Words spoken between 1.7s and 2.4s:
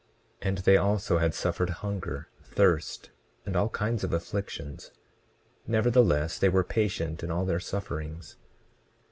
hunger,